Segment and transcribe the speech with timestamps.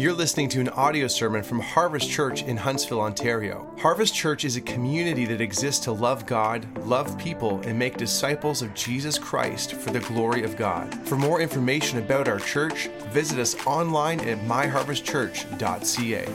[0.00, 3.70] You're listening to an audio sermon from Harvest Church in Huntsville, Ontario.
[3.78, 8.62] Harvest Church is a community that exists to love God, love people, and make disciples
[8.62, 10.94] of Jesus Christ for the glory of God.
[11.06, 16.28] For more information about our church, visit us online at myharvestchurch.ca.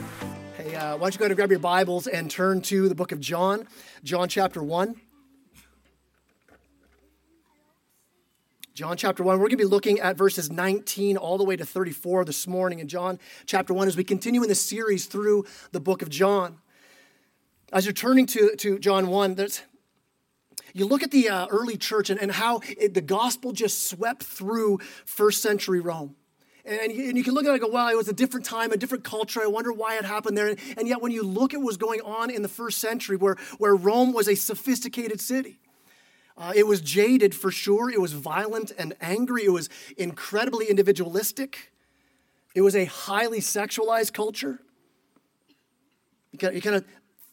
[0.58, 3.12] Hey, uh, why don't you go to grab your Bibles and turn to the book
[3.12, 3.66] of John,
[4.04, 4.96] John chapter 1.
[8.76, 11.66] John chapter 1, we're going to be looking at verses 19 all the way to
[11.66, 15.80] 34 this morning in John chapter 1 as we continue in the series through the
[15.80, 16.58] book of John.
[17.72, 19.62] As you're turning to, to John 1, there's,
[20.74, 24.24] you look at the uh, early church and, and how it, the gospel just swept
[24.24, 26.18] through first century Rome.
[26.66, 28.46] And you, and you, can look at it and go, wow, it was a different
[28.46, 29.42] time, a different culture.
[29.42, 30.50] I wonder why it happened there.
[30.50, 33.16] And, and yet, when you look at what was going on in the first century,
[33.16, 35.60] where, where Rome was a sophisticated city,
[36.38, 37.90] uh, it was jaded for sure.
[37.90, 39.46] It was violent and angry.
[39.46, 41.72] It was incredibly individualistic.
[42.54, 44.60] It was a highly sexualized culture.
[46.34, 46.86] You kind, of,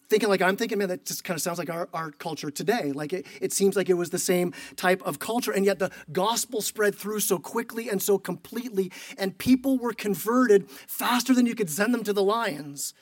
[0.09, 2.93] thinking like I'm thinking, man, that just kind of sounds like our, our culture today.
[2.93, 5.51] Like it, it seems like it was the same type of culture.
[5.51, 10.71] And yet the gospel spread through so quickly and so completely, and people were converted
[10.71, 12.95] faster than you could send them to the lions.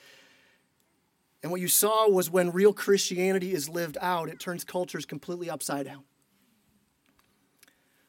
[1.43, 5.49] And what you saw was when real Christianity is lived out, it turns cultures completely
[5.49, 6.05] upside down.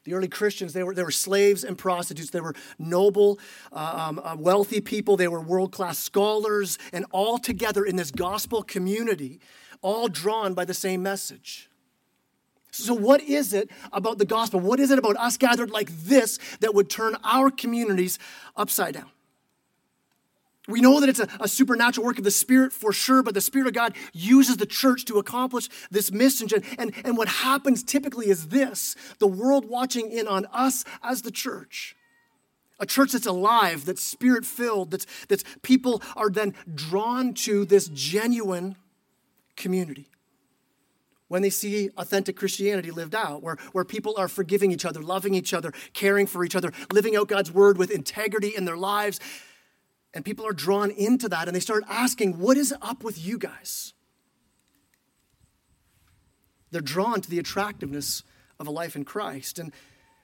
[0.03, 2.31] The early Christians, they were, they were slaves and prostitutes.
[2.31, 3.39] They were noble,
[3.71, 5.15] uh, um, uh, wealthy people.
[5.15, 9.39] They were world class scholars, and all together in this gospel community,
[9.81, 11.69] all drawn by the same message.
[12.71, 14.59] So, what is it about the gospel?
[14.59, 18.17] What is it about us gathered like this that would turn our communities
[18.55, 19.11] upside down?
[20.67, 23.41] We know that it's a, a, supernatural work of the Spirit for sure, but the
[23.41, 26.47] Spirit of God uses the church to accomplish this mission.
[26.77, 31.31] And, and what happens typically is this the world watching in on us as the
[31.31, 31.95] church.
[32.79, 37.87] A church that's alive, that's spirit filled, that's, that's people are then drawn to this
[37.89, 38.75] genuine
[39.55, 40.07] community.
[41.27, 45.33] When they see authentic Christianity lived out, where, where people are forgiving each other, loving
[45.33, 49.19] each other, caring for each other, living out God's word with integrity in their lives,
[50.13, 53.37] and people are drawn into that and they start asking, What is up with you
[53.37, 53.93] guys?
[56.71, 58.23] They're drawn to the attractiveness
[58.59, 59.59] of a life in Christ.
[59.59, 59.73] And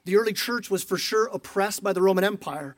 [0.06, 2.76] the early church was for sure oppressed by the Roman Empire.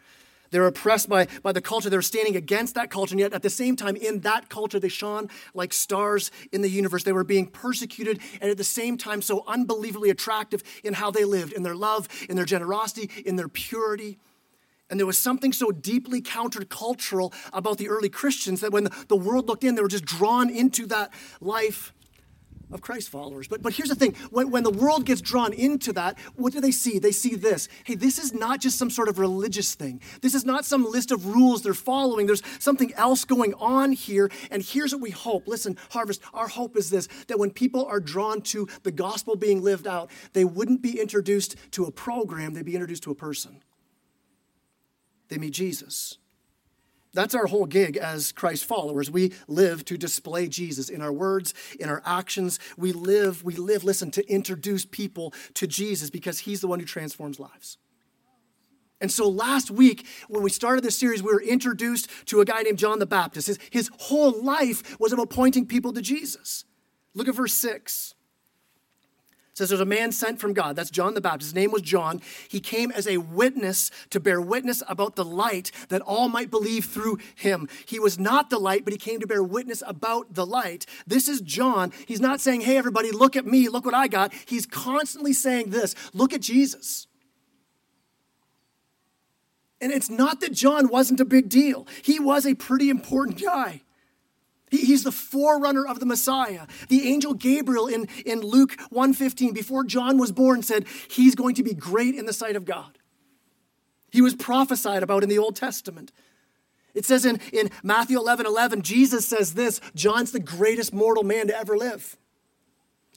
[0.52, 1.90] They were oppressed by, by the culture.
[1.90, 3.14] They were standing against that culture.
[3.14, 6.70] And yet, at the same time, in that culture, they shone like stars in the
[6.70, 7.04] universe.
[7.04, 11.24] They were being persecuted, and at the same time, so unbelievably attractive in how they
[11.24, 14.18] lived, in their love, in their generosity, in their purity.
[14.90, 19.48] And there was something so deeply countercultural about the early Christians that when the world
[19.48, 21.94] looked in, they were just drawn into that life
[22.72, 23.48] of Christ followers.
[23.48, 26.62] But, but here's the thing when, when the world gets drawn into that, what do
[26.62, 27.00] they see?
[27.00, 30.02] They see this hey, this is not just some sort of religious thing.
[30.22, 32.28] This is not some list of rules they're following.
[32.28, 34.30] There's something else going on here.
[34.52, 35.48] And here's what we hope.
[35.48, 39.62] Listen, Harvest, our hope is this that when people are drawn to the gospel being
[39.62, 43.62] lived out, they wouldn't be introduced to a program, they'd be introduced to a person
[45.30, 46.18] they meet Jesus.
[47.14, 49.10] That's our whole gig as Christ followers.
[49.10, 52.60] We live to display Jesus in our words, in our actions.
[52.78, 56.86] We live, we live, listen, to introduce people to Jesus because he's the one who
[56.86, 57.78] transforms lives.
[59.02, 62.62] And so last week, when we started this series, we were introduced to a guy
[62.62, 63.48] named John the Baptist.
[63.48, 66.66] His, his whole life was about pointing people to Jesus.
[67.16, 68.14] Look at verse 6
[69.60, 70.78] says there's a man sent from God.
[70.78, 71.50] That's John the Baptist.
[71.50, 72.22] His name was John.
[72.48, 76.86] He came as a witness to bear witness about the light that all might believe
[76.86, 77.68] through him.
[77.86, 80.86] He was not the light, but he came to bear witness about the light.
[81.06, 81.92] This is John.
[82.08, 84.34] He's not saying, hey, everybody, look at me, look what I got.
[84.46, 87.08] He's constantly saying this look at Jesus.
[89.82, 93.82] And it's not that John wasn't a big deal, he was a pretty important guy.
[94.70, 96.68] He's the forerunner of the Messiah.
[96.90, 101.64] The angel Gabriel in, in Luke 1:15, before John was born, said he's going to
[101.64, 102.98] be great in the sight of God.
[104.12, 106.12] He was prophesied about in the Old Testament.
[106.94, 111.48] It says in, in Matthew 11 11, Jesus says this John's the greatest mortal man
[111.48, 112.18] to ever live.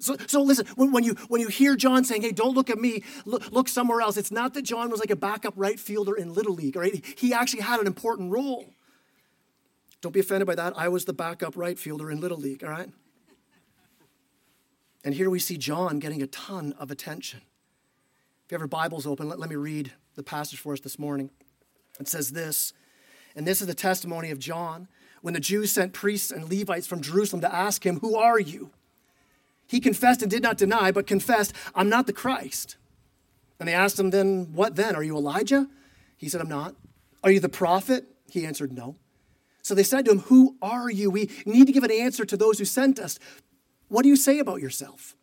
[0.03, 2.79] So, so listen, when, when, you, when you hear John saying, hey, don't look at
[2.79, 6.17] me, look, look somewhere else, it's not that John was like a backup right fielder
[6.17, 7.05] in Little League, right?
[7.17, 8.75] He actually had an important role.
[10.03, 10.77] Don't be offended by that.
[10.77, 12.91] I was the backup right fielder in Little League, all right?
[15.05, 17.41] And here we see John getting a ton of attention.
[18.45, 20.99] If you have your Bibles open, let, let me read the passage for us this
[20.99, 21.31] morning.
[21.99, 22.73] It says this,
[23.35, 24.89] and this is the testimony of John
[25.23, 28.71] when the Jews sent priests and Levites from Jerusalem to ask him, Who are you?
[29.69, 32.77] He confessed and did not deny, but confessed, I'm not the Christ.
[33.59, 34.97] And they asked him, Then what then?
[34.97, 35.69] Are you Elijah?
[36.17, 36.75] He said, I'm not.
[37.23, 38.05] Are you the prophet?
[38.29, 38.97] He answered, No.
[39.62, 41.11] So they said to him, Who are you?
[41.11, 43.19] We need to give an answer to those who sent us.
[43.88, 45.17] What do you say about yourself?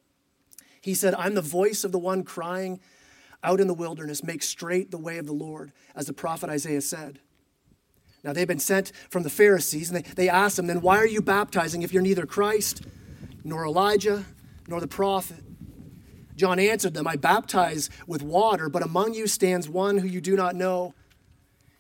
[0.82, 2.80] He said, I'm the voice of the one crying
[3.44, 6.82] out in the wilderness, make straight the way of the Lord, as the prophet Isaiah
[6.82, 7.20] said.
[8.24, 11.08] Now they've been sent from the Pharisees, and they, they asked him, Then why are
[11.08, 12.86] you baptizing if you're neither Christ,
[13.44, 14.26] nor Elijah,
[14.68, 15.44] nor the prophet?
[16.36, 20.38] John answered them, I baptize with water, but among you stands one who you do
[20.38, 20.94] not know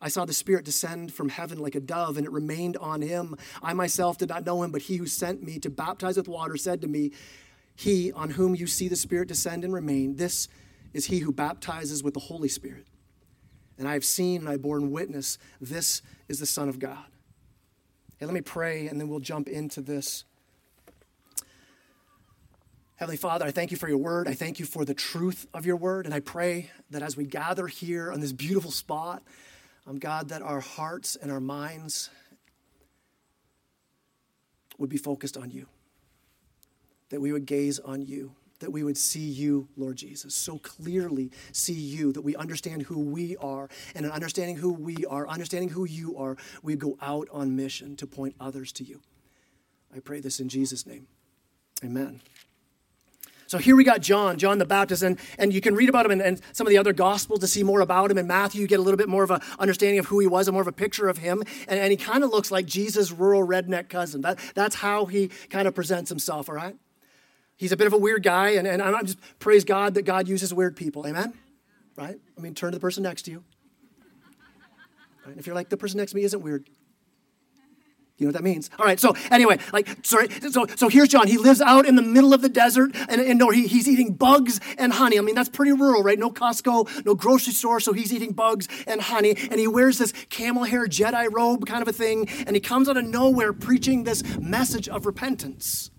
[0.00, 3.36] I saw the Spirit descend from heaven like a dove, and it remained on him.
[3.62, 6.56] I myself did not know him, but he who sent me to baptize with water
[6.56, 7.12] said to me,
[7.76, 10.48] He on whom you see the Spirit descend and remain, this
[10.94, 12.86] is he who baptizes with the Holy Spirit.
[13.78, 17.04] And I have seen and I borne witness, this is the Son of God.
[18.18, 20.24] Hey, let me pray, and then we'll jump into this.
[22.96, 24.28] Heavenly Father, I thank you for your word.
[24.28, 26.04] I thank you for the truth of your word.
[26.04, 29.22] And I pray that as we gather here on this beautiful spot,
[29.86, 32.10] um, God, that our hearts and our minds
[34.78, 35.66] would be focused on you,
[37.10, 41.30] that we would gaze on you, that we would see you, Lord Jesus, so clearly
[41.52, 45.70] see you, that we understand who we are, and in understanding who we are, understanding
[45.70, 49.00] who you are, we go out on mission to point others to you.
[49.94, 51.06] I pray this in Jesus' name.
[51.84, 52.20] Amen.
[53.50, 56.20] So here we got John, John the Baptist, and, and you can read about him
[56.20, 58.16] in, some of the other Gospels to see more about him.
[58.16, 60.46] In Matthew, you get a little bit more of an understanding of who he was
[60.46, 61.42] and more of a picture of him.
[61.66, 64.20] And, and he kind of looks like Jesus' rural redneck cousin.
[64.20, 66.76] That, that's how he kind of presents himself, all right?
[67.56, 70.28] He's a bit of a weird guy, and, and I'm just praise God that God
[70.28, 71.04] uses weird people.
[71.04, 71.34] Amen?
[71.96, 72.20] Right?
[72.38, 73.42] I mean, turn to the person next to you.
[75.26, 75.36] Right?
[75.36, 76.70] If you're like, the person next to me isn't weird,
[78.20, 78.68] you know what that means?
[78.78, 81.26] All right, so anyway, like, sorry, so, so here's John.
[81.26, 84.12] He lives out in the middle of the desert, and, and no, he, he's eating
[84.12, 85.18] bugs and honey.
[85.18, 86.18] I mean, that's pretty rural, right?
[86.18, 90.12] No Costco, no grocery store, so he's eating bugs and honey, and he wears this
[90.28, 94.04] camel hair Jedi robe kind of a thing, and he comes out of nowhere preaching
[94.04, 95.90] this message of repentance.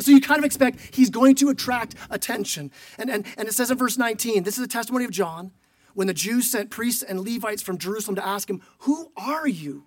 [0.00, 2.72] So you kind of expect he's going to attract attention.
[2.98, 5.52] And, and, and it says in verse 19, this is a testimony of John,
[5.94, 9.86] when the Jews sent priests and Levites from Jerusalem to ask him, Who are you?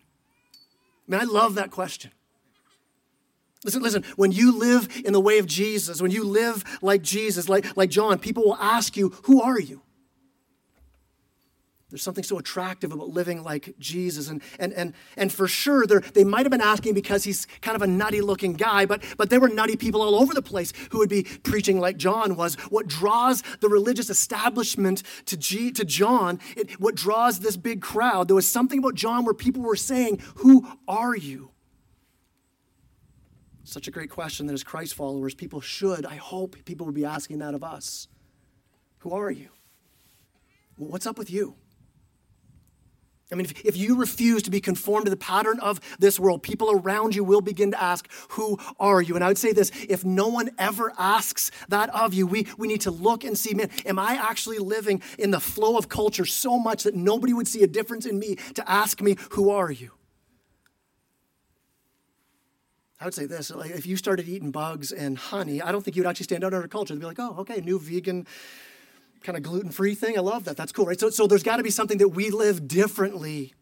[1.08, 2.12] I mean, I love that question.
[3.64, 7.48] Listen, listen, when you live in the way of Jesus, when you live like Jesus,
[7.48, 9.82] like, like John, people will ask you, Who are you?
[11.94, 14.28] There's something so attractive about living like Jesus.
[14.28, 17.84] And, and, and, and for sure, they might have been asking because he's kind of
[17.84, 20.98] a nutty looking guy, but, but there were nutty people all over the place who
[20.98, 22.56] would be preaching like John was.
[22.72, 28.28] What draws the religious establishment to, G, to John, it, what draws this big crowd,
[28.28, 31.52] there was something about John where people were saying, Who are you?
[33.66, 37.06] Such a great question that as Christ followers, people should, I hope people would be
[37.06, 38.08] asking that of us.
[39.02, 39.50] Who are you?
[40.76, 41.58] What's up with you?
[43.34, 46.44] I mean, if, if you refuse to be conformed to the pattern of this world,
[46.44, 49.16] people around you will begin to ask, Who are you?
[49.16, 52.68] And I would say this if no one ever asks that of you, we, we
[52.68, 56.26] need to look and see, man, am I actually living in the flow of culture
[56.26, 59.72] so much that nobody would see a difference in me to ask me, Who are
[59.72, 59.92] you?
[63.02, 65.98] I would say this like if you started eating bugs and honey, I don't think
[65.98, 66.94] you would actually stand out in our culture.
[66.94, 68.28] They'd be like, oh, okay, new vegan
[69.24, 70.18] kind of gluten free thing.
[70.18, 70.58] I love that.
[70.58, 71.00] That's cool, right?
[71.00, 73.54] So, so there's got to be something that we live differently.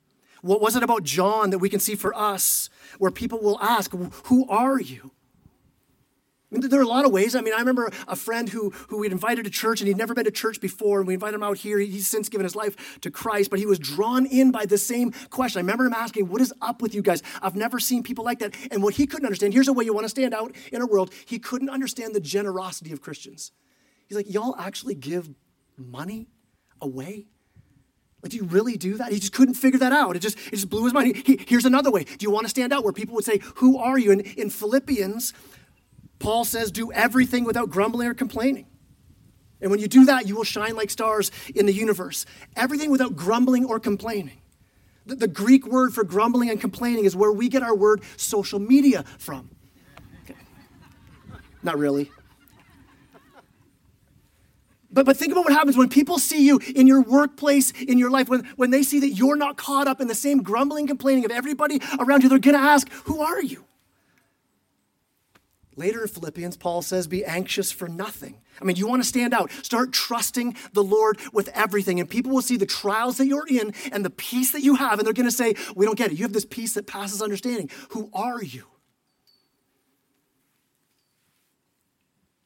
[0.41, 3.91] What was it about John that we can see for us where people will ask,
[4.25, 5.11] Who are you?
[6.51, 7.33] I mean, there are a lot of ways.
[7.33, 10.13] I mean, I remember a friend who, who we'd invited to church and he'd never
[10.13, 11.79] been to church before, and we invited him out here.
[11.79, 15.13] He's since given his life to Christ, but he was drawn in by the same
[15.29, 15.59] question.
[15.59, 17.23] I remember him asking, What is up with you guys?
[17.41, 18.53] I've never seen people like that.
[18.69, 20.85] And what he couldn't understand here's a way you want to stand out in a
[20.85, 21.13] world.
[21.25, 23.53] He couldn't understand the generosity of Christians.
[24.07, 25.29] He's like, Y'all actually give
[25.81, 26.27] money
[26.79, 27.27] away?
[28.21, 29.11] Like, do you really do that?
[29.11, 30.15] He just couldn't figure that out.
[30.15, 31.15] It just, it just blew his mind.
[31.15, 32.03] He, he, here's another way.
[32.03, 34.11] Do you want to stand out where people would say, Who are you?
[34.11, 35.33] And in Philippians,
[36.19, 38.67] Paul says, Do everything without grumbling or complaining.
[39.59, 42.25] And when you do that, you will shine like stars in the universe.
[42.55, 44.41] Everything without grumbling or complaining.
[45.05, 48.59] The, the Greek word for grumbling and complaining is where we get our word social
[48.59, 49.49] media from.
[50.23, 50.39] Okay.
[51.63, 52.11] Not really.
[54.91, 58.09] But, but think about what happens when people see you in your workplace, in your
[58.09, 61.25] life, when, when they see that you're not caught up in the same grumbling, complaining
[61.25, 63.65] of everybody around you, they're going to ask, Who are you?
[65.77, 68.35] Later in Philippians, Paul says, Be anxious for nothing.
[68.59, 69.51] I mean, you want to stand out.
[69.63, 73.73] Start trusting the Lord with everything, and people will see the trials that you're in
[73.91, 76.17] and the peace that you have, and they're going to say, We don't get it.
[76.17, 77.69] You have this peace that passes understanding.
[77.89, 78.65] Who are you?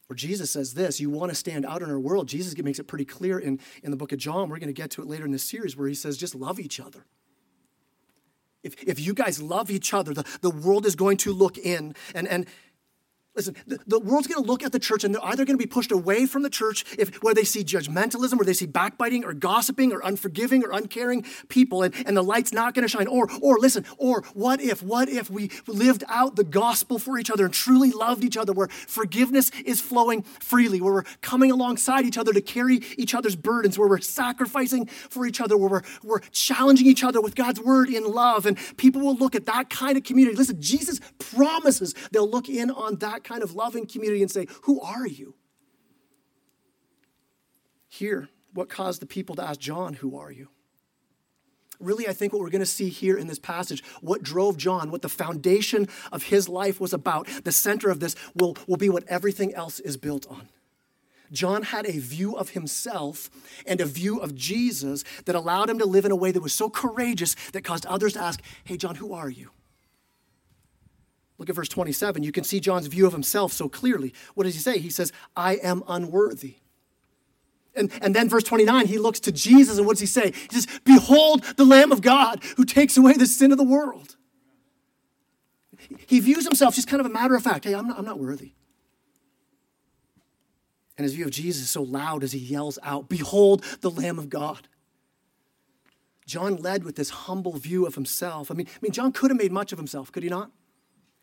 [0.08, 2.28] Or Jesus says this you want to stand out in our world.
[2.28, 4.48] Jesus makes it pretty clear in, in the book of John.
[4.48, 6.60] We're going to get to it later in this series where he says, just love
[6.60, 7.06] each other.
[8.62, 11.94] If, if you guys love each other, the, the world is going to look in.
[12.14, 12.46] And, and
[13.36, 15.62] Listen, the, the world's going to look at the church and they're either going to
[15.62, 19.24] be pushed away from the church if where they see judgmentalism, where they see backbiting
[19.24, 23.06] or gossiping or unforgiving or uncaring people, and, and the light's not going to shine.
[23.06, 27.30] Or, or listen, or what if, what if we lived out the gospel for each
[27.30, 32.06] other and truly loved each other, where forgiveness is flowing freely, where we're coming alongside
[32.06, 35.82] each other to carry each other's burdens, where we're sacrificing for each other, where we're,
[36.02, 39.68] we're challenging each other with God's word in love, and people will look at that
[39.68, 40.36] kind of community.
[40.36, 44.80] Listen, Jesus promises they'll look in on that kind of loving community and say, Who
[44.80, 45.34] are you?
[47.88, 50.48] Here, what caused the people to ask John, Who are you?
[51.78, 54.90] Really, I think what we're going to see here in this passage, what drove John,
[54.90, 58.88] what the foundation of his life was about, the center of this will, will be
[58.88, 60.48] what everything else is built on.
[61.32, 63.28] John had a view of himself
[63.66, 66.54] and a view of Jesus that allowed him to live in a way that was
[66.54, 69.50] so courageous that caused others to ask, Hey, John, who are you?
[71.38, 72.22] Look at verse 27.
[72.22, 74.14] You can see John's view of himself so clearly.
[74.34, 74.78] What does he say?
[74.78, 76.56] He says, I am unworthy.
[77.74, 80.32] And, and then verse 29, he looks to Jesus and what does he say?
[80.32, 84.16] He says, Behold the Lamb of God who takes away the sin of the world.
[86.06, 87.64] He views himself just kind of a matter of fact.
[87.64, 88.52] Hey, I'm not, I'm not worthy.
[90.96, 94.18] And his view of Jesus is so loud as he yells out, Behold the Lamb
[94.18, 94.68] of God.
[96.26, 98.50] John led with this humble view of himself.
[98.50, 100.50] I mean, I mean, John could have made much of himself, could he not?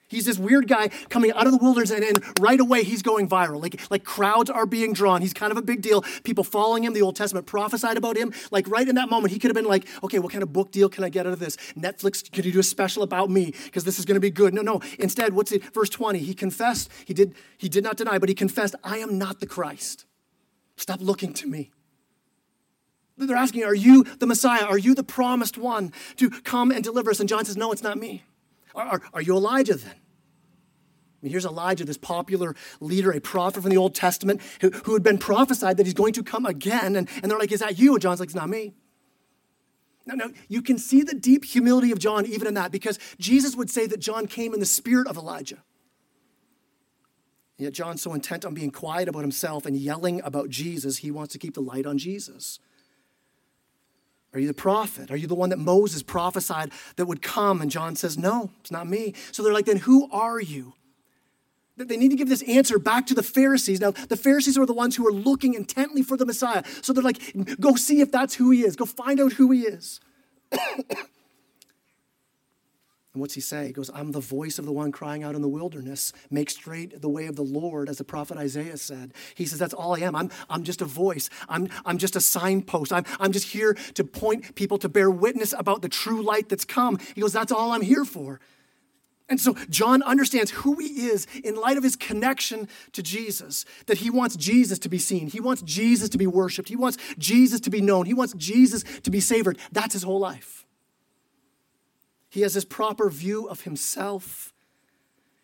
[0.07, 3.27] He's this weird guy coming out of the wilderness, and, and, right away he's going
[3.27, 3.61] viral.
[3.61, 5.21] Like, like crowds are being drawn.
[5.21, 6.03] He's kind of a big deal.
[6.23, 6.93] People following him.
[6.93, 8.31] The Old Testament prophesied about him.
[8.51, 10.71] Like right in that moment, he could have been like, okay, what kind of book
[10.71, 11.57] deal can I get out of this?
[11.77, 13.53] Netflix, could you do a special about me?
[13.65, 14.53] Because this is going to be good.
[14.53, 14.81] No, no.
[14.99, 15.73] Instead, what's it?
[15.73, 19.17] Verse 20, he confessed, he did, he did not deny, but he confessed, I am
[19.17, 20.05] not the Christ.
[20.77, 21.71] Stop looking to me.
[23.17, 24.65] They're asking, Are you the Messiah?
[24.65, 27.19] Are you the promised one to come and deliver us?
[27.19, 28.23] And John says, No, it's not me.
[28.75, 29.91] Are, are, you Elijah then?
[29.91, 34.93] I mean, here's Elijah, this popular leader, a prophet from the Old Testament, who, who
[34.93, 36.95] had been prophesied that he's going to come again.
[36.95, 37.93] And, and they're like, Is that you?
[37.93, 38.73] And John's like, It's not me.
[40.05, 43.55] Now, now, you can see the deep humility of John even in that because Jesus
[43.55, 45.63] would say that John came in the spirit of Elijah.
[47.57, 51.31] Yet John's so intent on being quiet about himself and yelling about Jesus, he wants
[51.33, 52.59] to keep the light on Jesus.
[54.33, 55.11] Are you the prophet?
[55.11, 57.61] Are you the one that Moses prophesied that would come?
[57.61, 59.13] And John says, No, it's not me.
[59.31, 60.73] So they're like, Then who are you?
[61.75, 63.81] They need to give this answer back to the Pharisees.
[63.81, 66.63] Now, the Pharisees are the ones who are looking intently for the Messiah.
[66.83, 67.19] So they're like,
[67.59, 68.75] go see if that's who he is.
[68.75, 69.99] Go find out who he is.
[73.13, 73.67] and what's he say?
[73.67, 76.13] He goes, I'm the voice of the one crying out in the wilderness.
[76.31, 79.13] Make straight the way of the Lord, as the prophet Isaiah said.
[79.35, 80.15] He says, That's all I am.
[80.15, 81.29] I'm, I'm just a voice.
[81.47, 82.91] I'm, I'm just a signpost.
[82.91, 86.65] I'm, I'm just here to point people to bear witness about the true light that's
[86.65, 86.97] come.
[87.13, 88.39] He goes, That's all I'm here for.
[89.29, 93.99] And so John understands who he is in light of his connection to Jesus, that
[93.99, 95.27] he wants Jesus to be seen.
[95.27, 96.67] He wants Jesus to be worshiped.
[96.67, 98.07] He wants Jesus to be known.
[98.07, 99.59] He wants Jesus to be savored.
[99.71, 100.65] That's his whole life.
[102.33, 104.51] He has this proper view of himself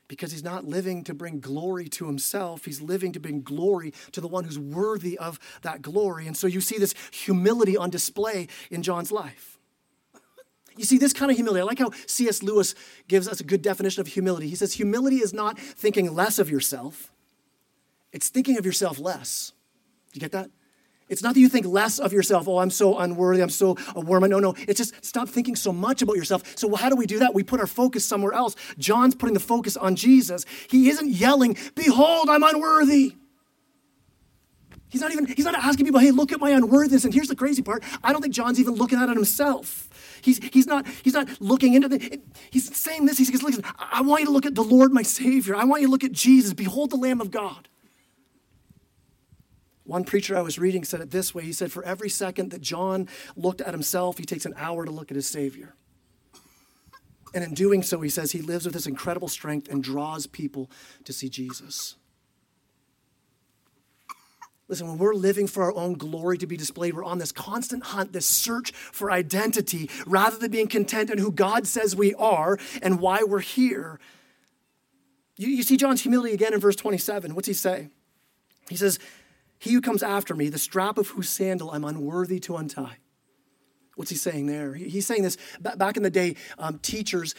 [0.07, 2.65] because he's not living to bring glory to himself.
[2.65, 6.25] He's living to bring glory to the one who's worthy of that glory.
[6.25, 9.59] And so you see this humility on display in John's life.
[10.75, 12.41] You see, this kind of humility, I like how C.S.
[12.41, 12.73] Lewis
[13.07, 14.47] gives us a good definition of humility.
[14.47, 17.11] He says, humility is not thinking less of yourself,
[18.11, 19.51] it's thinking of yourself less.
[20.13, 20.49] You get that?
[21.09, 22.47] It's not that you think less of yourself.
[22.47, 23.41] Oh, I'm so unworthy.
[23.41, 24.29] I'm so a worm.
[24.29, 24.53] No, no.
[24.67, 26.57] It's just stop thinking so much about yourself.
[26.57, 27.33] So, how do we do that?
[27.33, 28.55] We put our focus somewhere else.
[28.77, 30.45] John's putting the focus on Jesus.
[30.69, 33.15] He isn't yelling, Behold, I'm unworthy.
[34.89, 37.05] He's not even, he's not asking people, hey, look at my unworthiness.
[37.05, 37.83] And here's the crazy part.
[38.03, 39.87] I don't think John's even looking at it himself.
[40.21, 43.19] He's, he's, not, he's not looking into the, he's saying this.
[43.19, 45.55] He says, listen, I want you to look at the Lord, my Savior.
[45.55, 46.53] I want you to look at Jesus.
[46.55, 47.68] Behold the Lamb of God.
[49.89, 51.41] One preacher I was reading said it this way.
[51.41, 54.91] He said, For every second that John looked at himself, he takes an hour to
[54.91, 55.73] look at his Savior.
[57.33, 60.69] And in doing so, he says he lives with this incredible strength and draws people
[61.05, 61.95] to see Jesus.
[64.67, 67.85] Listen, when we're living for our own glory to be displayed, we're on this constant
[67.85, 72.59] hunt, this search for identity, rather than being content in who God says we are
[72.83, 73.99] and why we're here.
[75.35, 77.33] You, you see John's humility again in verse 27.
[77.33, 77.89] What's he say?
[78.69, 78.99] He says,
[79.59, 82.97] He who comes after me, the strap of whose sandal I'm unworthy to untie.
[83.99, 84.75] What's he saying there?
[84.75, 87.35] He's saying this back in the day, um, teachers,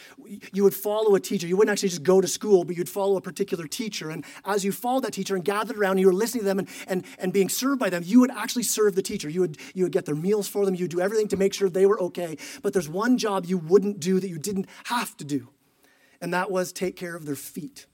[0.53, 1.47] you would follow a teacher.
[1.47, 4.11] You wouldn't actually just go to school, but you'd follow a particular teacher.
[4.11, 6.59] And as you followed that teacher and gathered around, and you were listening to them
[6.59, 9.27] and, and, and being served by them, you would actually serve the teacher.
[9.27, 10.75] You would, you would get their meals for them.
[10.75, 12.37] You would do everything to make sure they were okay.
[12.61, 15.49] But there's one job you wouldn't do that you didn't have to do,
[16.21, 17.87] and that was take care of their feet.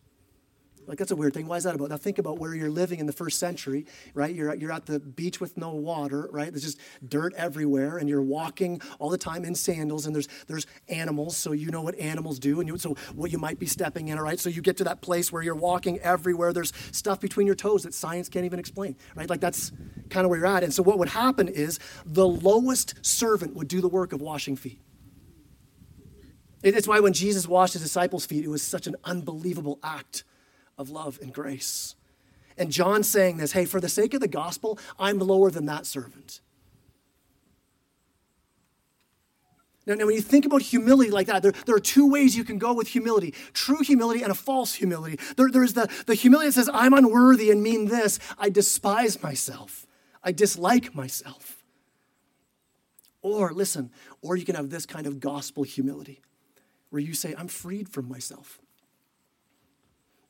[0.87, 1.47] Like, that's a weird thing.
[1.47, 1.89] Why is that about?
[1.89, 4.33] Now, think about where you're living in the first century, right?
[4.33, 6.49] You're, you're at the beach with no water, right?
[6.49, 10.65] There's just dirt everywhere, and you're walking all the time in sandals, and there's, there's
[10.87, 14.07] animals, so you know what animals do, and you, so what you might be stepping
[14.07, 14.39] in, all right?
[14.39, 16.53] So you get to that place where you're walking everywhere.
[16.53, 19.29] There's stuff between your toes that science can't even explain, right?
[19.29, 19.73] Like, that's
[20.09, 20.63] kind of where you're at.
[20.63, 24.55] And so what would happen is the lowest servant would do the work of washing
[24.55, 24.79] feet.
[26.63, 30.23] It's why when Jesus washed his disciples' feet, it was such an unbelievable act
[30.77, 31.95] of love and grace.
[32.57, 35.85] And John saying this, hey, for the sake of the gospel, I'm lower than that
[35.85, 36.41] servant.
[39.85, 42.43] Now, now, when you think about humility like that, there, there are two ways you
[42.43, 45.17] can go with humility true humility and a false humility.
[45.37, 48.19] There, there's the, the humility that says, I'm unworthy and mean this.
[48.37, 49.87] I despise myself,
[50.21, 51.63] I dislike myself.
[53.21, 53.91] Or, listen,
[54.21, 56.21] or you can have this kind of gospel humility
[56.89, 58.59] where you say, I'm freed from myself.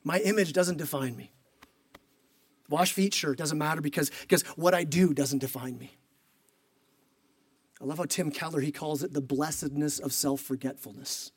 [0.08, 1.30] My image doesn't define me.
[2.70, 5.98] Wash feet, sure, doesn't matter because, because what I do doesn't define me.
[7.78, 11.32] I love how Tim Keller, he calls it the blessedness of self-forgetfulness.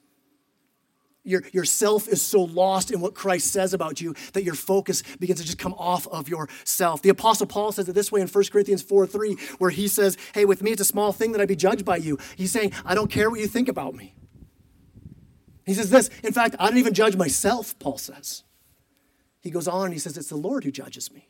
[1.26, 5.04] Your, your self is so lost in what Christ says about you that your focus
[5.20, 7.02] begins to just come off of yourself.
[7.02, 10.16] The Apostle Paul says it this way in 1 Corinthians 4 3, where he says,
[10.34, 12.18] Hey, with me it's a small thing that I be judged by you.
[12.38, 14.16] He's saying, I don't care what you think about me.
[15.66, 18.46] He says this, in fact, I don't even judge myself, Paul says.
[19.42, 21.28] He goes on and he says, It's the Lord who judges me.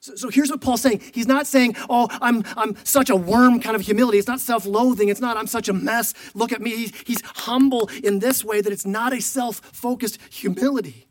[0.00, 1.02] So, so, here's what Paul's saying.
[1.12, 4.18] He's not saying, Oh, I'm, I'm such a worm kind of humility.
[4.18, 5.08] It's not self loathing.
[5.08, 6.14] It's not, I'm such a mess.
[6.34, 6.70] Look at me.
[6.70, 11.06] He's, he's humble in this way that it's not a self focused humility.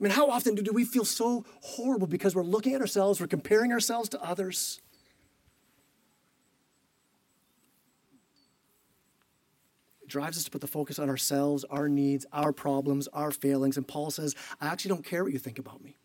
[0.00, 3.26] I mean, how often do we feel so horrible because we're looking at ourselves, we're
[3.28, 4.80] comparing ourselves to others?
[10.08, 13.76] Drives us to put the focus on ourselves, our needs, our problems, our failings.
[13.76, 15.96] And Paul says, I actually don't care what you think about me.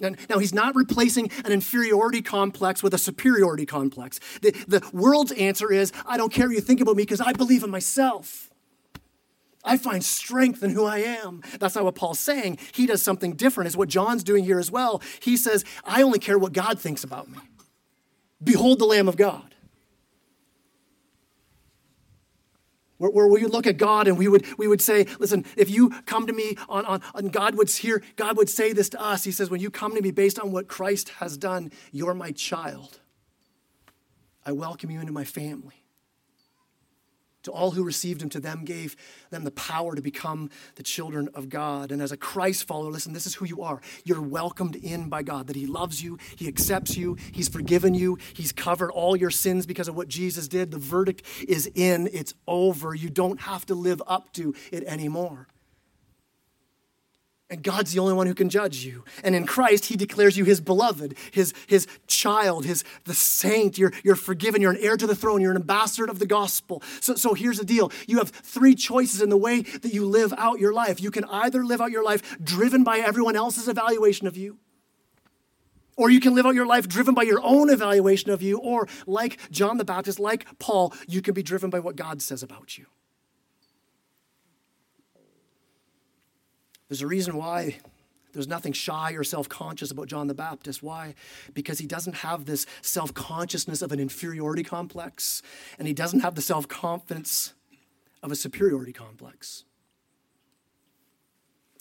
[0.00, 4.18] And now, he's not replacing an inferiority complex with a superiority complex.
[4.40, 7.32] The, the world's answer is, I don't care what you think about me because I
[7.32, 8.50] believe in myself.
[9.64, 11.42] I find strength in who I am.
[11.60, 12.58] That's not what Paul's saying.
[12.72, 15.00] He does something different, is what John's doing here as well.
[15.20, 17.38] He says, I only care what God thinks about me.
[18.42, 19.51] Behold the Lamb of God.
[23.02, 25.68] Where, where we would look at God and we would, we would say, listen, if
[25.68, 29.00] you come to me on, on, on God would hear, God would say this to
[29.00, 29.24] us.
[29.24, 32.30] He says, when you come to me based on what Christ has done, you're my
[32.30, 33.00] child.
[34.46, 35.81] I welcome you into my family.
[37.42, 38.96] To all who received him, to them gave
[39.30, 41.90] them the power to become the children of God.
[41.90, 43.80] And as a Christ follower, listen, this is who you are.
[44.04, 48.18] You're welcomed in by God, that he loves you, he accepts you, he's forgiven you,
[48.34, 50.70] he's covered all your sins because of what Jesus did.
[50.70, 52.94] The verdict is in, it's over.
[52.94, 55.48] You don't have to live up to it anymore.
[57.52, 59.04] And God's the only one who can judge you.
[59.22, 63.76] And in Christ, He declares you His beloved, His, his child, His the saint.
[63.76, 64.62] You're, you're forgiven.
[64.62, 65.42] You're an heir to the throne.
[65.42, 66.82] You're an ambassador of the gospel.
[67.00, 67.92] So, so here's the deal.
[68.06, 70.98] You have three choices in the way that you live out your life.
[71.02, 74.56] You can either live out your life driven by everyone else's evaluation of you,
[75.98, 78.88] or you can live out your life driven by your own evaluation of you, or
[79.06, 82.78] like John the Baptist, like Paul, you can be driven by what God says about
[82.78, 82.86] you.
[86.92, 87.78] There's a reason why
[88.34, 90.82] there's nothing shy or self conscious about John the Baptist.
[90.82, 91.14] Why?
[91.54, 95.40] Because he doesn't have this self consciousness of an inferiority complex,
[95.78, 97.54] and he doesn't have the self confidence
[98.22, 99.64] of a superiority complex.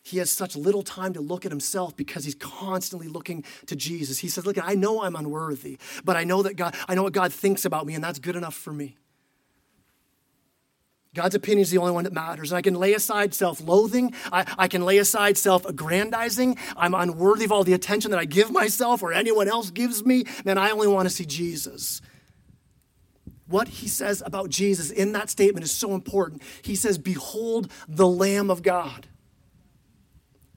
[0.02, 4.20] He has such little time to look at himself because he's constantly looking to Jesus.
[4.20, 7.12] He says, Look, I know I'm unworthy, but I know that God, I know what
[7.12, 8.96] God thinks about me, and that's good enough for me.
[11.14, 12.52] God's opinion is the only one that matters.
[12.52, 14.14] And I can lay aside self loathing.
[14.32, 16.58] I, I, can lay aside self aggrandizing.
[16.78, 20.24] I'm unworthy of all the attention that I give myself or anyone else gives me.
[20.46, 22.02] Man, I only want to see Jesus.
[23.46, 26.42] What he says about Jesus in that statement is so important.
[26.62, 29.08] He says, Behold the Lamb of God.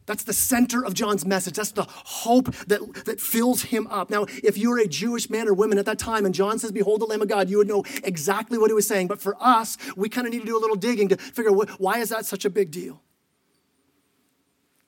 [0.06, 1.54] That's the center of John's message.
[1.54, 4.10] That's the hope that, that fills him up.
[4.10, 6.72] Now, if you were a Jewish man or woman at that time and John says,
[6.72, 9.08] Behold the Lamb of God, you would know exactly what he was saying.
[9.08, 11.70] But for us, we kind of need to do a little digging to figure out
[11.80, 13.00] why is that such a big deal?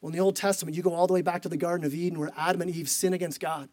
[0.00, 1.94] Well, in the Old Testament, you go all the way back to the Garden of
[1.94, 3.70] Eden where Adam and Eve sin against God.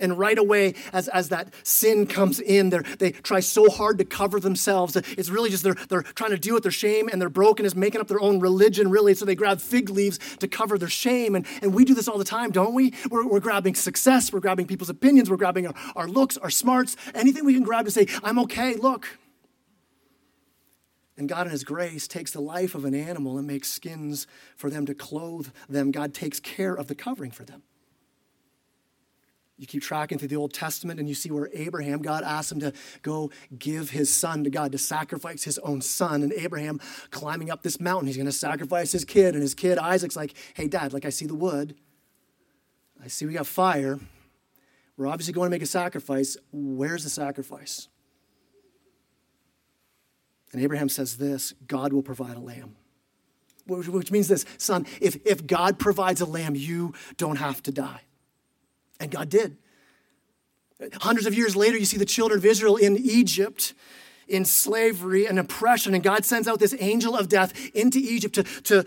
[0.00, 4.40] And right away, as, as that sin comes in, they try so hard to cover
[4.40, 4.96] themselves.
[4.96, 8.00] It's really just they're, they're trying to deal with their shame and their brokenness, making
[8.00, 9.14] up their own religion, really.
[9.14, 11.34] So they grab fig leaves to cover their shame.
[11.34, 12.92] And, and we do this all the time, don't we?
[13.10, 16.96] We're, we're grabbing success, we're grabbing people's opinions, we're grabbing our, our looks, our smarts,
[17.14, 19.18] anything we can grab to say, I'm okay, look.
[21.16, 24.26] And God, in His grace, takes the life of an animal and makes skins
[24.56, 25.92] for them to clothe them.
[25.92, 27.62] God takes care of the covering for them.
[29.64, 32.60] You keep tracking through the Old Testament and you see where Abraham, God asked him
[32.60, 36.22] to go give his son to God, to sacrifice his own son.
[36.22, 39.32] And Abraham climbing up this mountain, he's going to sacrifice his kid.
[39.32, 41.76] And his kid, Isaac's like, hey, dad, like I see the wood.
[43.02, 43.98] I see we got fire.
[44.98, 46.36] We're obviously going to make a sacrifice.
[46.52, 47.88] Where's the sacrifice?
[50.52, 52.76] And Abraham says this God will provide a lamb.
[53.66, 58.02] Which means this, son, if, if God provides a lamb, you don't have to die.
[59.00, 59.56] And God did.
[60.94, 63.74] Hundreds of years later, you see the children of Israel in Egypt
[64.26, 68.42] in slavery and oppression, and God sends out this angel of death into Egypt to,
[68.62, 68.84] to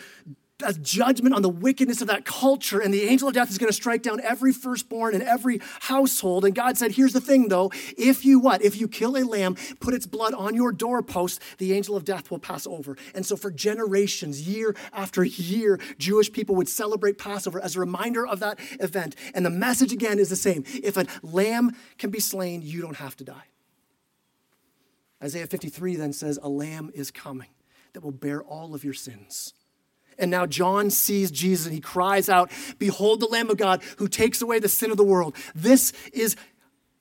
[0.64, 2.80] as judgment on the wickedness of that culture.
[2.80, 6.46] And the angel of death is going to strike down every firstborn in every household.
[6.46, 8.62] And God said, Here's the thing though, if you what?
[8.62, 12.32] If you kill a lamb, put its blood on your doorpost, the angel of death
[12.32, 12.98] will pass over.
[13.14, 18.26] And so for generations, year after year, Jewish people would celebrate Passover as a reminder
[18.26, 19.16] of that event.
[19.34, 20.64] And the message again is the same.
[20.68, 23.46] If a lamb can be slain, you don't have to die.
[25.24, 27.50] Isaiah 53 then says, A lamb is coming
[27.94, 29.54] that will bear all of your sins.
[30.18, 34.08] And now John sees Jesus and he cries out, Behold the Lamb of God who
[34.08, 35.36] takes away the sin of the world.
[35.54, 36.36] This is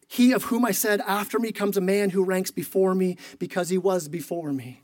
[0.08, 3.68] he of whom I said, After me comes a man who ranks before me because
[3.68, 4.82] he was before me.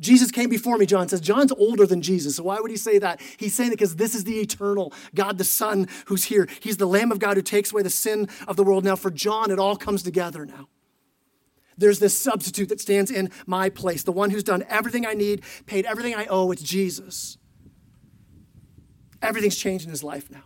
[0.00, 1.20] Jesus came before me, John says.
[1.20, 2.36] John's older than Jesus.
[2.36, 3.20] So why would he say that?
[3.36, 6.48] He's saying it because this is the eternal God the Son who's here.
[6.60, 8.84] He's the Lamb of God who takes away the sin of the world.
[8.84, 10.68] Now, for John, it all comes together now.
[11.76, 15.42] There's this substitute that stands in my place, the one who's done everything I need,
[15.66, 16.50] paid everything I owe.
[16.50, 17.38] It's Jesus.
[19.22, 20.42] Everything's changed in his life now.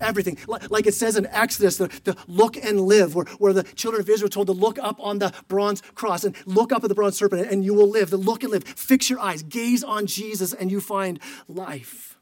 [0.00, 0.38] Everything.
[0.46, 4.08] Like it says in Exodus, the, the look and live, where, where the children of
[4.08, 7.16] Israel told to look up on the bronze cross and look up at the bronze
[7.16, 8.08] serpent and you will live.
[8.10, 8.64] The look and live.
[8.64, 12.18] Fix your eyes, gaze on Jesus, and you find life.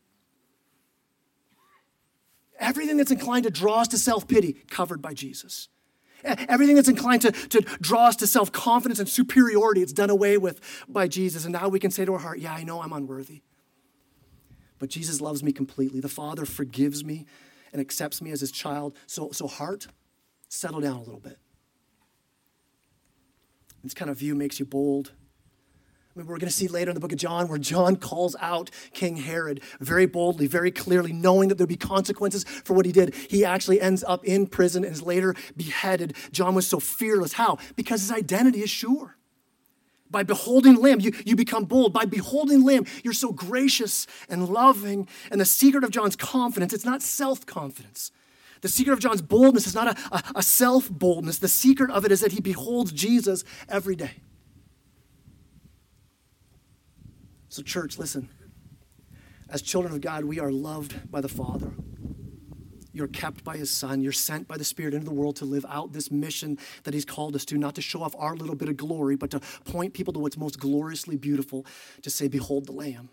[2.59, 5.69] Everything that's inclined to draw us to self pity, covered by Jesus.
[6.25, 10.37] Everything that's inclined to, to draw us to self confidence and superiority, it's done away
[10.39, 11.45] with by Jesus.
[11.45, 13.43] And now we can say to our heart, Yeah, I know I'm unworthy.
[14.79, 16.01] But Jesus loves me completely.
[16.01, 17.27] The Father forgives me
[17.73, 18.97] and accepts me as his child.
[19.07, 19.89] So, so heart,
[20.49, 21.39] settle down a little bit.
[23.83, 25.13] This kind of view makes you bold
[26.27, 29.17] we're going to see later in the book of John where John calls out King
[29.17, 33.15] Herod very boldly, very clearly, knowing that there'd be consequences for what he did.
[33.15, 36.15] He actually ends up in prison and is later beheaded.
[36.33, 37.35] John was so fearless.
[37.35, 37.59] How?
[37.77, 39.17] Because his identity is sure.
[40.11, 41.93] By beholding Lamb, you, you become bold.
[41.93, 45.07] By beholding Lamb, you're so gracious and loving.
[45.31, 48.11] And the secret of John's confidence, it's not self confidence.
[48.61, 51.39] The secret of John's boldness is not a, a, a self boldness.
[51.39, 54.23] The secret of it is that he beholds Jesus every day.
[57.49, 58.29] So, church, listen.
[59.49, 61.73] As children of God, we are loved by the Father.
[62.93, 64.03] You're kept by His Son.
[64.03, 67.05] You're sent by the Spirit into the world to live out this mission that He's
[67.05, 69.95] called us to, not to show off our little bit of glory, but to point
[69.95, 71.65] people to what's most gloriously beautiful,
[72.03, 73.09] to say, Behold the Lamb.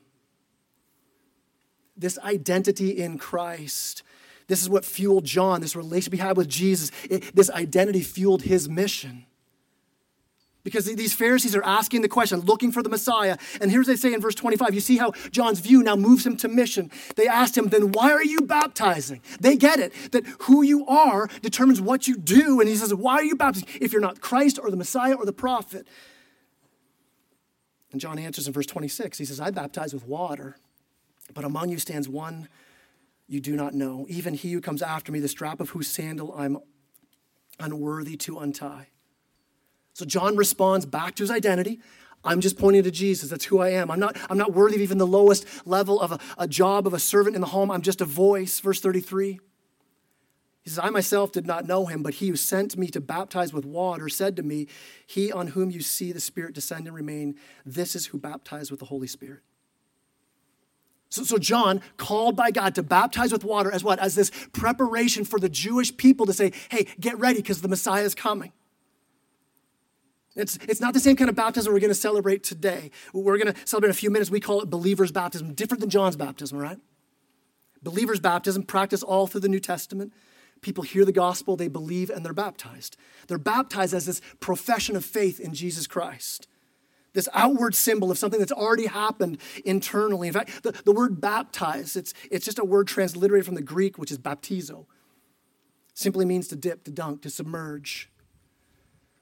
[1.95, 4.03] This identity in Christ,
[4.47, 6.91] this is what fueled John, this relationship he had with Jesus.
[7.09, 9.25] It, this identity fueled his mission.
[10.65, 13.37] Because these Pharisees are asking the question, looking for the Messiah.
[13.61, 16.35] And here's they say in verse 25, you see how John's view now moves him
[16.37, 16.89] to mission.
[17.15, 19.21] They asked him, then why are you baptizing?
[19.39, 22.59] They get it, that who you are determines what you do.
[22.59, 25.23] And he says, why are you baptizing if you're not Christ or the Messiah or
[25.23, 25.87] the prophet?
[27.91, 30.57] And John answers in verse 26, he says, I baptize with water,
[31.35, 32.49] but among you stands one
[33.27, 36.33] you do not know, even he who comes after me, the strap of whose sandal
[36.35, 36.57] I'm
[37.59, 38.87] unworthy to untie.
[39.95, 41.79] So John responds back to his identity.
[42.25, 43.29] I'm just pointing to Jesus.
[43.29, 43.89] That's who I am.
[43.89, 46.93] I'm not, I'm not worthy of even the lowest level of a, a job of
[46.93, 47.71] a servant in the home.
[47.71, 48.59] I'm just a voice.
[48.59, 49.39] Verse 33.
[50.63, 53.53] He says, I myself did not know him, but he who sent me to baptize
[53.53, 54.67] with water said to me,
[55.07, 58.81] He on whom you see the Spirit descend and remain, this is who baptized with
[58.81, 59.43] the Holy Spirit.
[61.07, 63.99] So, so, John, called by God to baptize with water as what?
[63.99, 68.03] As this preparation for the Jewish people to say, hey, get ready because the Messiah
[68.03, 68.51] is coming.
[70.35, 72.91] It's, it's not the same kind of baptism we're going to celebrate today.
[73.13, 74.29] We're going to celebrate in a few minutes.
[74.29, 76.77] We call it believer's baptism, different than John's baptism, right?
[77.81, 80.11] Believer's baptism, practice all through the New Testament.
[80.61, 82.97] People hear the gospel, they believe, and they're baptized.
[83.27, 86.47] They're baptized as this profession of faith in Jesus Christ
[87.15, 90.27] this outward symbol of something that's already happened internally.
[90.27, 93.97] In fact, the, the word baptize, it's, it's just a word transliterated from the Greek,
[93.97, 94.85] which is baptizo.
[95.95, 98.11] Simply means to dip, to dunk, to submerge.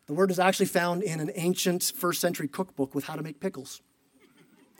[0.06, 3.40] The word is actually found in an ancient first century cookbook with how to make
[3.40, 3.82] pickles.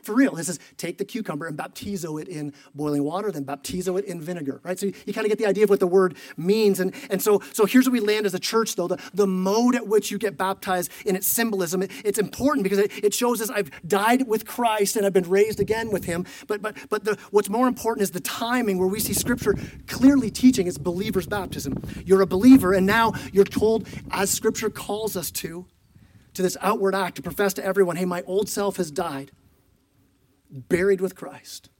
[0.04, 3.98] For real, this is take the cucumber and baptizo it in boiling water, then baptizo
[3.98, 4.78] it in vinegar, right?
[4.78, 6.78] So you, you kind of get the idea of what the word means.
[6.78, 9.74] And, and so, so here's where we land as a church, though the, the mode
[9.74, 11.82] at which you get baptized in its symbolism.
[11.82, 15.28] It, it's important because it, it shows us I've died with Christ and I've been
[15.28, 16.26] raised again with him.
[16.46, 19.54] But, but, but the, what's more important is the timing where we see scripture
[19.86, 21.82] clearly teaching it's believer's baptism.
[22.04, 25.64] You're a believer, and now you're told, as scripture calls us to,
[26.34, 29.30] to this outward act, to profess to everyone, hey, my old self has died
[30.50, 31.70] buried with Christ.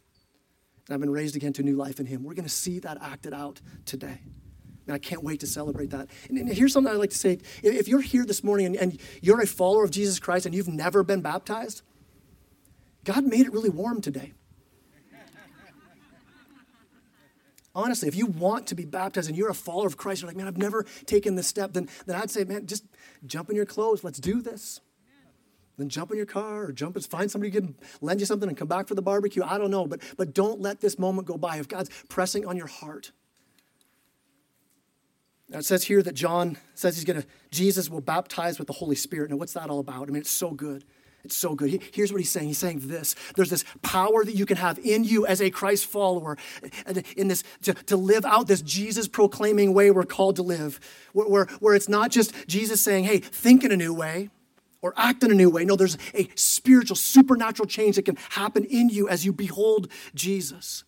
[0.87, 2.24] And I've been raised again to new life in Him.
[2.24, 4.20] We're going to see that acted out today.
[4.87, 6.09] And I can't wait to celebrate that.
[6.29, 7.38] And, and here's something I'd like to say.
[7.62, 10.68] If you're here this morning and, and you're a follower of Jesus Christ and you've
[10.68, 11.83] never been baptized,
[13.05, 14.35] God made it really warm today.
[17.74, 20.37] Honestly, if you want to be baptized and you're a follower of Christ, you're like,
[20.37, 22.85] man, I've never taken this step, then, then I'd say, man, just
[23.24, 24.05] jump in your clothes.
[24.05, 24.81] Let's do this.
[25.76, 28.48] Then jump in your car or jump and find somebody who can lend you something
[28.48, 29.42] and come back for the barbecue.
[29.42, 32.56] I don't know, but, but don't let this moment go by if God's pressing on
[32.56, 33.10] your heart.
[35.48, 38.72] Now it says here that John says he's going to, Jesus will baptize with the
[38.72, 39.30] Holy Spirit.
[39.30, 40.08] Now, what's that all about?
[40.08, 40.84] I mean, it's so good.
[41.24, 41.82] It's so good.
[41.92, 42.48] here's what he's saying.
[42.48, 43.14] He's saying this.
[43.34, 46.37] There's this power that you can have in you as a Christ follower,
[47.16, 50.80] in this to, to live out this Jesus proclaiming way we're called to live,
[51.14, 54.28] where, where, where it's not just Jesus saying, hey, think in a new way
[54.85, 55.64] or act in a new way.
[55.64, 60.85] No, there's a spiritual, supernatural change that can happen in you as you behold Jesus.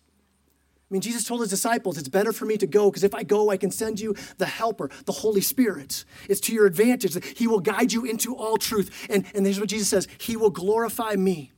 [0.89, 3.23] I mean, Jesus told his disciples, It's better for me to go because if I
[3.23, 6.05] go, I can send you the helper, the Holy Spirit.
[6.29, 9.07] It's to your advantage that he will guide you into all truth.
[9.09, 11.51] And, and here's what Jesus says He will glorify me.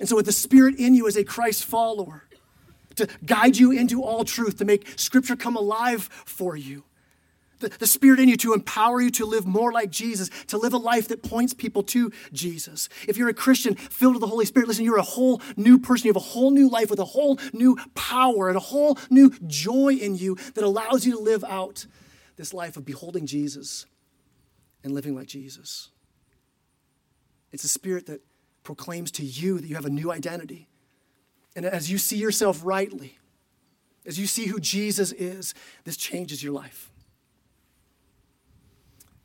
[0.00, 2.24] And so, with the Spirit in you as a Christ follower,
[2.94, 6.84] to guide you into all truth, to make Scripture come alive for you,
[7.58, 10.72] the, the Spirit in you to empower you to live more like Jesus, to live
[10.72, 12.88] a life that points people to Jesus.
[13.08, 16.06] If you're a Christian filled with the Holy Spirit, listen, you're a whole new person.
[16.06, 19.30] You have a whole new life with a whole new power and a whole new
[19.46, 21.86] joy in you that allows you to live out
[22.36, 23.86] this life of beholding Jesus
[24.84, 25.90] and living like Jesus.
[27.52, 28.20] It's a spirit that
[28.62, 30.68] proclaims to you that you have a new identity.
[31.54, 33.18] And as you see yourself rightly,
[34.04, 36.90] as you see who Jesus is, this changes your life.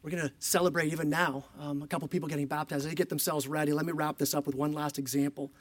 [0.03, 1.45] We're going to celebrate even now.
[1.59, 2.89] Um, a couple people getting baptized.
[2.89, 3.71] They get themselves ready.
[3.71, 5.51] Let me wrap this up with one last example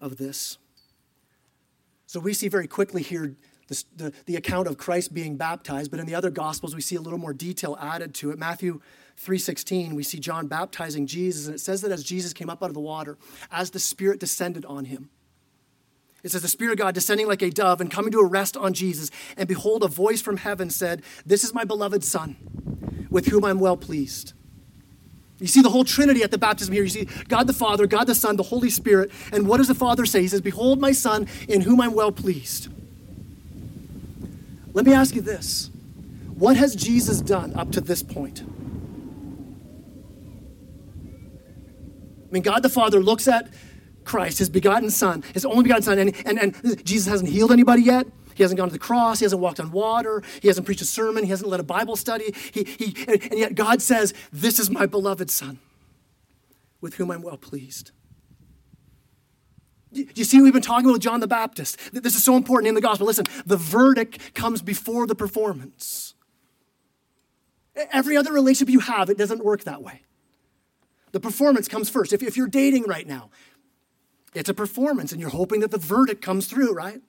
[0.00, 0.58] of this.
[2.06, 3.34] So we see very quickly here
[3.68, 6.96] this, the, the account of Christ being baptized, but in the other gospels we see
[6.96, 8.38] a little more detail added to it.
[8.38, 8.80] Matthew
[9.16, 12.68] 3:16, we see John baptizing Jesus, and it says that as Jesus came up out
[12.68, 13.16] of the water,
[13.50, 15.10] as the Spirit descended on him.
[16.22, 18.56] It says, The Spirit of God descending like a dove and coming to a rest
[18.56, 19.10] on Jesus.
[19.36, 22.36] And behold, a voice from heaven said, This is my beloved Son,
[23.10, 24.32] with whom I'm well pleased.
[25.38, 26.84] You see the whole Trinity at the baptism here.
[26.84, 29.10] You see God the Father, God the Son, the Holy Spirit.
[29.32, 30.22] And what does the Father say?
[30.22, 32.68] He says, Behold my Son, in whom I'm well pleased.
[34.72, 35.70] Let me ask you this
[36.36, 38.44] What has Jesus done up to this point?
[42.28, 43.48] I mean, God the Father looks at
[44.04, 47.82] Christ, his begotten Son, his only begotten Son, and, and, and Jesus hasn't healed anybody
[47.82, 48.06] yet.
[48.34, 49.18] He hasn't gone to the cross.
[49.18, 50.22] He hasn't walked on water.
[50.40, 51.24] He hasn't preached a sermon.
[51.24, 52.34] He hasn't led a Bible study.
[52.52, 55.58] He, he, and yet God says, This is my beloved Son,
[56.80, 57.92] with whom I'm well pleased.
[59.92, 61.78] Do you see we've been talking about John the Baptist?
[61.92, 63.06] This is so important in the gospel.
[63.06, 66.14] Listen, the verdict comes before the performance.
[67.74, 70.02] Every other relationship you have, it doesn't work that way.
[71.12, 72.14] The performance comes first.
[72.14, 73.30] If, if you're dating right now,
[74.34, 77.00] it's a performance, and you're hoping that the verdict comes through, right?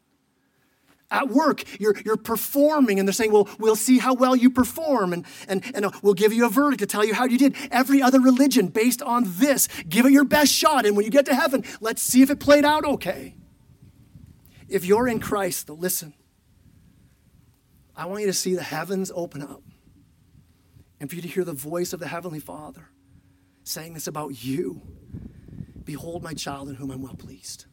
[1.09, 5.13] At work, you're, you're performing, and they're saying, Well, we'll see how well you perform,
[5.13, 7.55] and, and, and we'll give you a verdict to tell you how you did.
[7.71, 11.25] Every other religion based on this, give it your best shot, and when you get
[11.27, 13.35] to heaven, let's see if it played out okay.
[14.67, 16.13] If you're in Christ, though, listen,
[17.95, 19.61] I want you to see the heavens open up,
[20.99, 22.89] and for you to hear the voice of the Heavenly Father
[23.63, 24.81] saying this about you
[25.85, 27.65] Behold my child in whom I'm well pleased.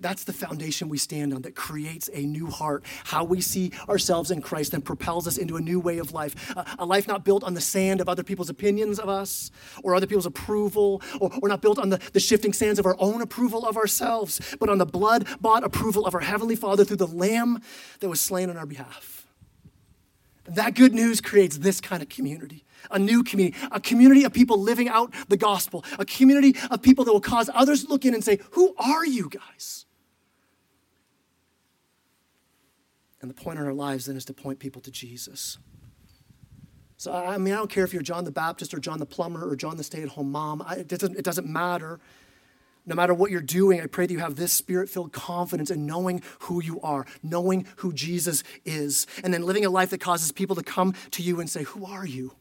[0.00, 2.84] That's the foundation we stand on that creates a new heart.
[3.04, 6.54] How we see ourselves in Christ and propels us into a new way of life.
[6.56, 9.50] A, a life not built on the sand of other people's opinions of us
[9.82, 12.96] or other people's approval, or, or not built on the, the shifting sands of our
[13.00, 16.98] own approval of ourselves, but on the blood bought approval of our Heavenly Father through
[16.98, 17.60] the Lamb
[17.98, 19.26] that was slain on our behalf.
[20.44, 24.60] That good news creates this kind of community a new community, a community of people
[24.60, 28.14] living out the gospel, a community of people that will cause others to look in
[28.14, 29.86] and say, Who are you guys?
[33.20, 35.58] And the point in our lives then is to point people to Jesus.
[36.96, 39.48] So, I mean, I don't care if you're John the Baptist or John the plumber
[39.48, 42.00] or John the stay at home mom, I, it, doesn't, it doesn't matter.
[42.86, 45.86] No matter what you're doing, I pray that you have this spirit filled confidence in
[45.86, 50.32] knowing who you are, knowing who Jesus is, and then living a life that causes
[50.32, 52.32] people to come to you and say, Who are you?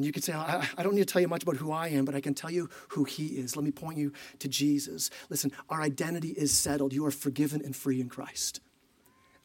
[0.00, 1.88] And you could say, I, I, don't need to tell you much about who I
[1.88, 3.54] am, but I can tell you who He is.
[3.54, 5.10] Let me point you to Jesus.
[5.28, 6.94] Listen, our identity is settled.
[6.94, 8.62] You are forgiven and free in Christ.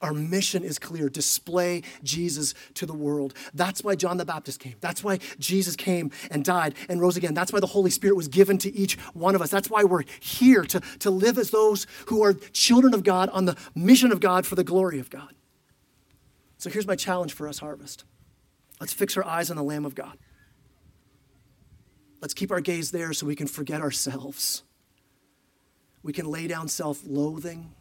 [0.01, 3.33] Our mission is clear display Jesus to the world.
[3.53, 4.75] That's why John the Baptist came.
[4.79, 7.33] That's why Jesus came and died and rose again.
[7.33, 9.49] That's why the Holy Spirit was given to each one of us.
[9.49, 13.43] That's why we're here to, to live as those who are children of God on
[13.43, 15.33] the mission of God for the glory of God.
[16.59, 18.05] So here's my challenge for us, Harvest.
[18.79, 20.17] Let's fix our eyes on the Lamb of God.
[22.25, 24.63] Let's keep our gaze there so we can forget ourselves.
[26.01, 27.75] We can lay down self loathing.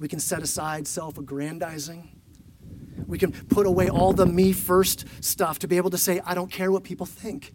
[0.00, 2.10] We can set aside self aggrandizing.
[3.06, 6.34] We can put away all the me first stuff to be able to say, I
[6.34, 7.54] don't care what people think.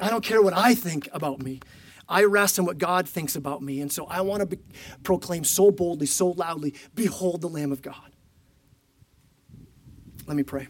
[0.00, 1.60] I don't care what I think about me.
[2.08, 3.80] I rest in what God thinks about me.
[3.80, 4.58] And so I want to be,
[5.04, 8.10] proclaim so boldly, so loudly, Behold the Lamb of God.
[10.26, 10.66] Let me pray.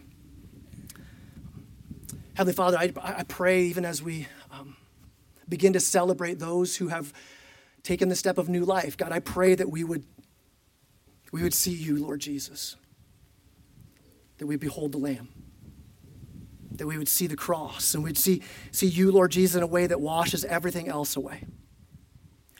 [2.39, 4.77] Heavenly Father, I, I pray even as we um,
[5.49, 7.11] begin to celebrate those who have
[7.83, 10.05] taken the step of new life, God, I pray that we would,
[11.33, 12.77] we would see you, Lord Jesus,
[14.37, 15.27] that we behold the Lamb,
[16.71, 19.67] that we would see the cross, and we'd see, see you, Lord Jesus, in a
[19.67, 21.43] way that washes everything else away.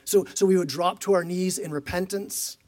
[0.04, 2.58] So, so we would drop to our knees in repentance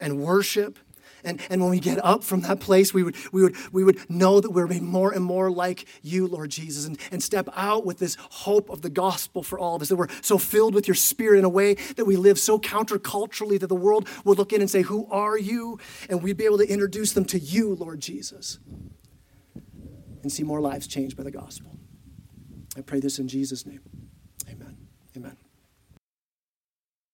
[0.00, 0.78] and worship
[1.24, 4.08] and, and when we get up from that place, we would, we, would, we would
[4.10, 7.84] know that we're made more and more like you, Lord Jesus, and, and step out
[7.84, 10.86] with this hope of the gospel for all of us, that we're so filled with
[10.86, 14.52] your spirit in a way that we live so counterculturally that the world would look
[14.52, 15.78] in and say, Who are you?
[16.08, 18.58] And we'd be able to introduce them to you, Lord Jesus,
[20.22, 21.78] and see more lives changed by the gospel.
[22.76, 23.80] I pray this in Jesus' name.
[24.48, 24.76] Amen.
[25.16, 25.47] Amen.